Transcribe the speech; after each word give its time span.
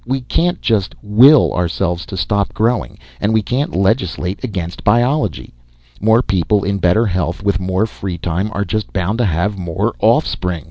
We 0.03 0.21
can't 0.21 0.59
just 0.61 0.95
will 1.03 1.53
ourselves 1.53 2.07
to 2.07 2.17
stop 2.17 2.55
growing, 2.55 2.97
and 3.19 3.35
we 3.35 3.43
can't 3.43 3.75
legislate 3.75 4.43
against 4.43 4.83
biology. 4.83 5.53
More 5.99 6.23
people, 6.23 6.63
in 6.63 6.79
better 6.79 7.05
health, 7.05 7.43
with 7.43 7.59
more 7.59 7.85
free 7.85 8.17
time, 8.17 8.49
are 8.51 8.65
just 8.65 8.91
bound 8.93 9.19
to 9.19 9.25
have 9.25 9.59
more 9.59 9.93
offspring. 9.99 10.59